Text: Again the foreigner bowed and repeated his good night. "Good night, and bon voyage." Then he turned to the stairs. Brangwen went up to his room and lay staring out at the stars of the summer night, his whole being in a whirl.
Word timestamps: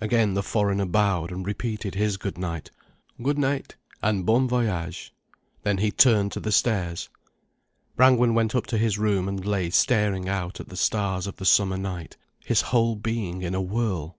Again 0.00 0.34
the 0.34 0.44
foreigner 0.44 0.86
bowed 0.86 1.32
and 1.32 1.44
repeated 1.44 1.96
his 1.96 2.16
good 2.16 2.38
night. 2.38 2.70
"Good 3.20 3.36
night, 3.36 3.74
and 4.00 4.24
bon 4.24 4.46
voyage." 4.46 5.12
Then 5.64 5.78
he 5.78 5.90
turned 5.90 6.30
to 6.30 6.38
the 6.38 6.52
stairs. 6.52 7.08
Brangwen 7.96 8.32
went 8.32 8.54
up 8.54 8.64
to 8.66 8.78
his 8.78 8.96
room 8.96 9.26
and 9.28 9.44
lay 9.44 9.70
staring 9.70 10.28
out 10.28 10.60
at 10.60 10.68
the 10.68 10.76
stars 10.76 11.26
of 11.26 11.38
the 11.38 11.44
summer 11.44 11.78
night, 11.78 12.16
his 12.44 12.60
whole 12.60 12.94
being 12.94 13.42
in 13.42 13.56
a 13.56 13.60
whirl. 13.60 14.16